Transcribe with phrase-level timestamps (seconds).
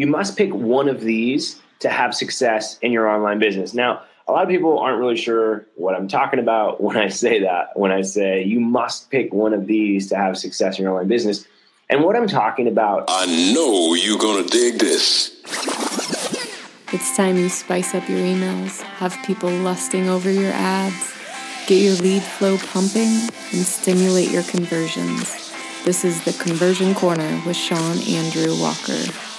[0.00, 3.74] you must pick one of these to have success in your online business.
[3.74, 7.40] Now, a lot of people aren't really sure what I'm talking about when I say
[7.40, 10.92] that, when I say you must pick one of these to have success in your
[10.92, 11.46] online business.
[11.90, 13.04] And what I'm talking about.
[13.08, 15.36] I know you're going to dig this.
[16.92, 21.14] It's time you spice up your emails, have people lusting over your ads,
[21.66, 25.52] get your lead flow pumping, and stimulate your conversions.
[25.84, 29.29] This is the Conversion Corner with Sean Andrew Walker.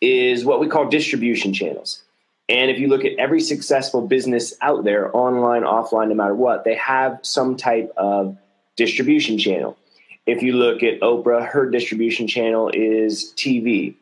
[0.00, 2.02] Is what we call distribution channels.
[2.48, 6.64] And if you look at every successful business out there, online, offline, no matter what,
[6.64, 8.36] they have some type of
[8.76, 9.78] distribution channel.
[10.26, 13.94] If you look at Oprah, her distribution channel is TV.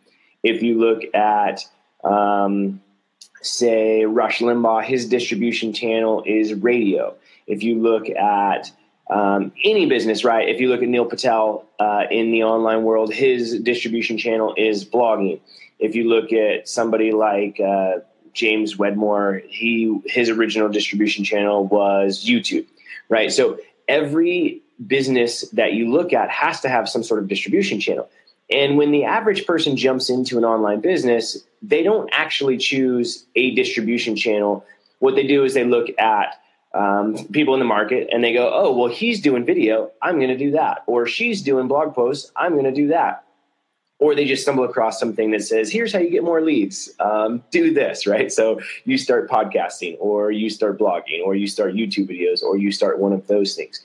[0.43, 1.65] If you look at,
[2.03, 2.81] um,
[3.43, 7.15] say, Rush Limbaugh, his distribution channel is radio.
[7.47, 8.73] If you look at
[9.11, 10.49] um, any business, right?
[10.49, 14.85] If you look at Neil Patel uh, in the online world, his distribution channel is
[14.85, 15.41] blogging.
[15.83, 18.01] If you look at somebody like uh,
[18.33, 22.67] James Wedmore, he his original distribution channel was YouTube,
[23.09, 23.33] right?
[23.33, 28.09] So every business that you look at has to have some sort of distribution channel.
[28.51, 33.55] And when the average person jumps into an online business, they don't actually choose a
[33.55, 34.65] distribution channel.
[34.99, 36.41] What they do is they look at
[36.75, 39.91] um, people in the market and they go, oh, well, he's doing video.
[40.01, 40.85] I'm going to do that.
[40.87, 42.31] Or she's doing blog posts.
[42.37, 43.25] I'm going to do that.
[44.03, 46.91] Or they just stumble across something that says, here's how you get more leads.
[46.99, 48.31] Um, do this, right?
[48.33, 52.73] So you start podcasting, or you start blogging, or you start YouTube videos, or you
[52.73, 53.85] start one of those things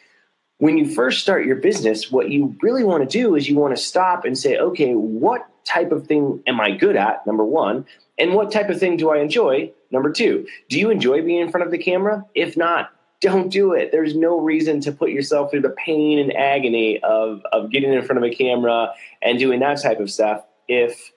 [0.59, 3.75] when you first start your business, what you really want to do is you want
[3.75, 7.25] to stop and say, okay, what type of thing am I good at?
[7.27, 7.85] Number one.
[8.17, 9.71] And what type of thing do I enjoy?
[9.91, 10.47] Number two.
[10.69, 12.25] Do you enjoy being in front of the camera?
[12.33, 13.91] If not, don't do it.
[13.91, 18.03] There's no reason to put yourself through the pain and agony of, of getting in
[18.03, 21.11] front of a camera and doing that type of stuff if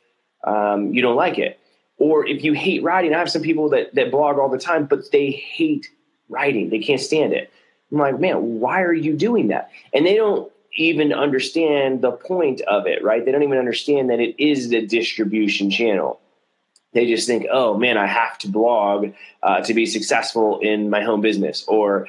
[0.47, 1.59] um, you don't like it.
[1.99, 4.87] Or if you hate writing, I have some people that, that blog all the time,
[4.87, 5.89] but they hate
[6.31, 6.71] writing.
[6.71, 7.53] They can't stand it.
[7.93, 9.71] I'm like, man, why are you doing that?
[9.93, 13.25] And they don't even understand the point of it, right?
[13.25, 16.21] They don't even understand that it is the distribution channel.
[16.93, 19.13] They just think, oh man, I have to blog
[19.43, 22.09] uh, to be successful in my home business, or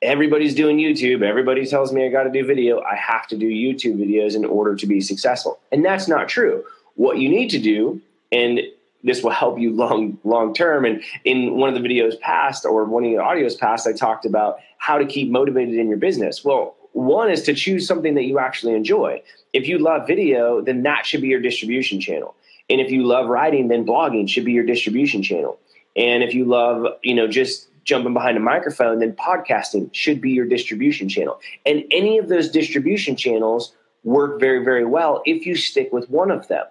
[0.00, 1.22] everybody's doing YouTube.
[1.22, 2.80] Everybody tells me I got to do video.
[2.80, 5.60] I have to do YouTube videos in order to be successful.
[5.70, 6.64] And that's not true.
[6.94, 8.00] What you need to do,
[8.30, 8.60] and
[9.04, 10.84] this will help you long long term.
[10.84, 14.24] And in one of the videos past or one of the audios past, I talked
[14.24, 16.44] about how to keep motivated in your business.
[16.44, 19.22] Well, one is to choose something that you actually enjoy.
[19.52, 22.34] If you love video, then that should be your distribution channel.
[22.72, 25.58] And if you love writing, then blogging should be your distribution channel.
[25.94, 30.30] And if you love, you know, just jumping behind a microphone, then podcasting should be
[30.30, 31.38] your distribution channel.
[31.66, 33.74] And any of those distribution channels
[34.04, 36.64] work very, very well if you stick with one of them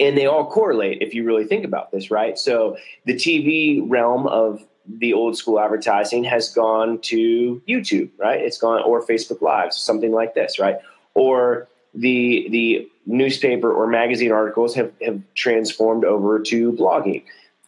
[0.00, 2.36] and they all correlate if you really think about this, right?
[2.36, 8.40] So the TV realm of the old school advertising has gone to YouTube, right?
[8.40, 10.78] It's gone or Facebook Lives, something like this, right?
[11.14, 17.24] Or the the newspaper or magazine articles have, have transformed over to blogging.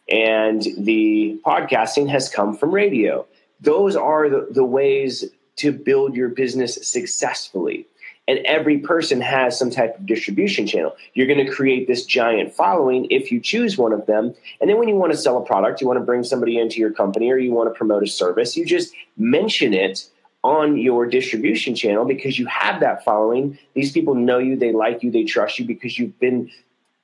[0.09, 3.27] And the podcasting has come from radio.
[3.61, 5.25] Those are the, the ways
[5.57, 7.87] to build your business successfully
[8.27, 10.97] and every person has some type of distribution channel.
[11.13, 14.35] You're going to create this giant following if you choose one of them.
[14.61, 16.81] And then when you want to sell a product, you want to bring somebody into
[16.81, 20.09] your company or you want to promote a service, you just mention it
[20.45, 23.59] on your distribution channel because you have that following.
[23.73, 26.51] These people know you, they like you, they trust you because you've been,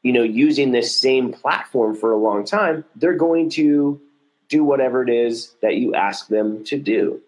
[0.03, 2.84] you know, using this same platform for a long time.
[2.95, 3.99] They're going to
[4.50, 7.23] do whatever it is that you ask them to do.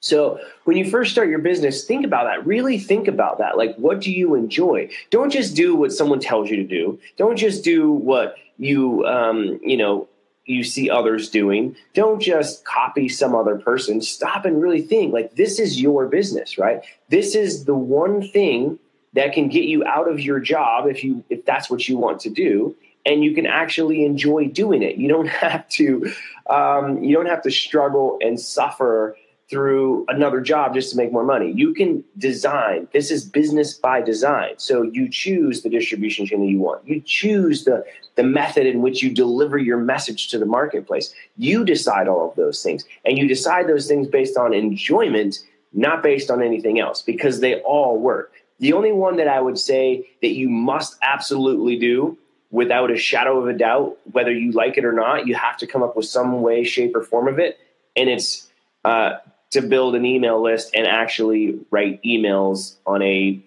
[0.00, 2.46] So when you first start your business, think about that.
[2.46, 3.58] Really think about that.
[3.58, 4.88] Like, what do you enjoy?
[5.10, 6.98] Don't just do what someone tells you to do.
[7.16, 10.08] Don't just do what you, um, you know,
[10.46, 11.76] you see others doing.
[11.94, 14.00] Don't just copy some other person.
[14.02, 15.12] Stop and really think.
[15.12, 16.82] Like, this is your business, right?
[17.08, 18.78] This is the one thing
[19.14, 22.20] that can get you out of your job if you if that's what you want
[22.20, 22.76] to do
[23.06, 26.12] and you can actually enjoy doing it you don't have to
[26.50, 29.16] um, you don't have to struggle and suffer
[29.50, 31.52] through another job just to make more money.
[31.52, 32.88] You can design.
[32.92, 34.54] This is business by design.
[34.56, 36.86] So you choose the distribution channel you want.
[36.86, 37.84] You choose the
[38.16, 41.12] the method in which you deliver your message to the marketplace.
[41.36, 42.84] You decide all of those things.
[43.04, 45.40] And you decide those things based on enjoyment,
[45.72, 48.32] not based on anything else because they all work.
[48.60, 52.16] The only one that I would say that you must absolutely do
[52.50, 55.66] without a shadow of a doubt, whether you like it or not, you have to
[55.66, 57.58] come up with some way, shape, or form of it.
[57.96, 58.48] And it's
[58.84, 59.14] uh,
[59.54, 63.40] to build an email list and actually write emails on a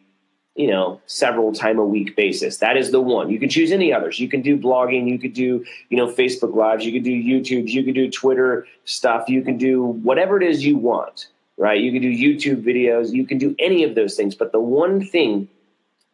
[0.56, 2.58] you know several time a week basis.
[2.58, 3.30] That is the one.
[3.30, 4.20] You can choose any others.
[4.20, 5.08] You can do blogging.
[5.08, 6.86] You could do you know facebook lives.
[6.86, 7.68] You could do youtube.
[7.68, 9.30] You could do twitter stuff.
[9.30, 11.28] You can do whatever it is you want
[11.60, 11.82] right?
[11.82, 13.12] You can do youtube videos.
[13.12, 14.36] You can do any of those things.
[14.36, 15.50] But the one thing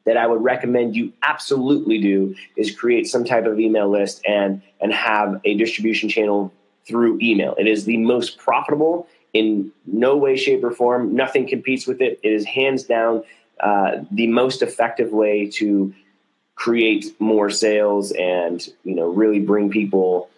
[0.06, 4.62] that i would recommend you absolutely do is create some type of email list and
[4.82, 6.52] and have a distribution channel
[6.86, 7.56] through email.
[7.58, 12.20] It is the most profitable in no way shape or form nothing competes with it
[12.24, 13.24] it is hands down
[13.60, 15.94] uh, the most effective way to
[16.56, 20.30] create more sales and you know really bring people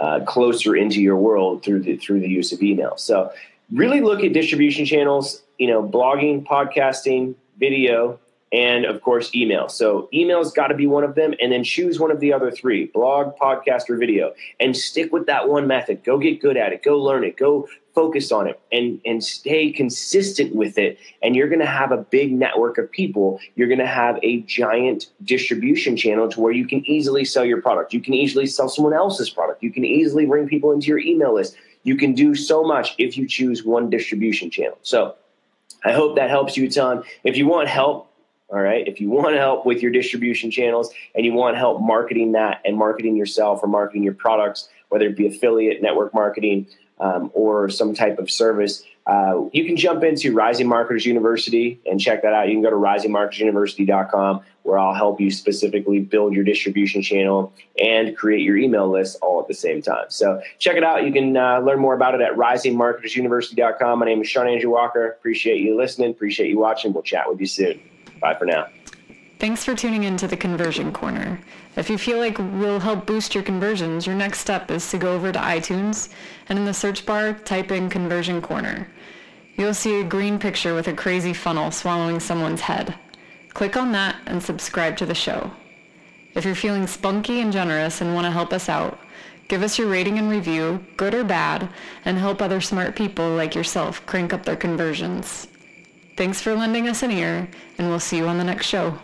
[0.00, 2.96] uh, closer into your world through the through the use of email.
[2.96, 3.32] So
[3.72, 5.42] really look at distribution channels.
[5.58, 8.20] You know, blogging, podcasting, video,
[8.52, 9.68] and of course email.
[9.68, 12.50] So email's got to be one of them, and then choose one of the other
[12.50, 16.04] three: blog, podcast, or video, and stick with that one method.
[16.04, 16.84] Go get good at it.
[16.84, 17.36] Go learn it.
[17.36, 17.68] Go
[17.98, 20.98] focus on it, and and stay consistent with it.
[21.22, 23.40] And you're going to have a big network of people.
[23.56, 27.60] You're going to have a giant distribution channel to where you can easily sell your
[27.60, 27.92] product.
[27.92, 29.62] You can easily sell someone else's product.
[29.62, 31.56] You can easily bring people into your email list.
[31.82, 34.78] You can do so much if you choose one distribution channel.
[34.82, 35.16] So.
[35.84, 37.04] I hope that helps you a ton.
[37.22, 38.10] If you want help,
[38.50, 38.86] all right.
[38.88, 42.76] If you want help with your distribution channels and you want help marketing that and
[42.76, 46.66] marketing yourself or marketing your products, whether it be affiliate, network marketing,
[47.00, 51.98] um, or some type of service, uh, you can jump into Rising Marketers University and
[51.98, 52.48] check that out.
[52.48, 58.14] You can go to risingmarketersuniversity.com where I'll help you specifically build your distribution channel and
[58.14, 60.04] create your email list all at the same time.
[60.10, 61.06] So check it out.
[61.06, 63.98] You can uh, learn more about it at risingmarketersuniversity.com.
[63.98, 65.06] My name is Sean Andrew Walker.
[65.06, 66.10] Appreciate you listening.
[66.10, 66.92] Appreciate you watching.
[66.92, 67.80] We'll chat with you soon.
[68.20, 68.66] Bye for now.
[69.38, 71.38] Thanks for tuning in to the Conversion Corner.
[71.76, 75.14] If you feel like we'll help boost your conversions, your next step is to go
[75.14, 76.08] over to iTunes
[76.48, 78.88] and in the search bar, type in Conversion Corner.
[79.54, 82.96] You'll see a green picture with a crazy funnel swallowing someone's head.
[83.54, 85.52] Click on that and subscribe to the show.
[86.34, 88.98] If you're feeling spunky and generous and want to help us out,
[89.46, 91.68] give us your rating and review, good or bad,
[92.04, 95.46] and help other smart people like yourself crank up their conversions.
[96.16, 97.48] Thanks for lending us an ear,
[97.78, 98.98] and we'll see you on the next show.